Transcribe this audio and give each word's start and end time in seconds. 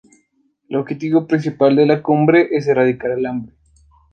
El 0.67 0.77
objetivo 0.77 1.27
principal 1.27 1.75
de 1.75 1.85
la 1.85 2.01
Cumbre 2.01 2.47
es 2.57 2.67
erradicar 2.67 3.11
el 3.11 3.27
hambre. 3.27 3.53